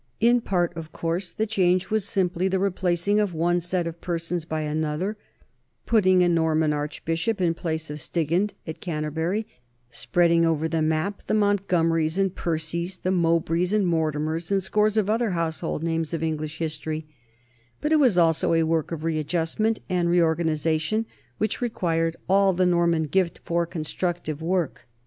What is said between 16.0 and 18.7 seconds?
of English history; but it was also a